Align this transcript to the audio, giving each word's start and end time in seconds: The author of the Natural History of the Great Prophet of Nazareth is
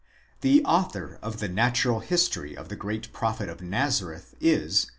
The 0.39 0.65
author 0.65 1.19
of 1.21 1.37
the 1.37 1.47
Natural 1.47 1.99
History 1.99 2.57
of 2.57 2.69
the 2.69 2.75
Great 2.75 3.13
Prophet 3.13 3.49
of 3.49 3.61
Nazareth 3.61 4.33
is 4.41 4.87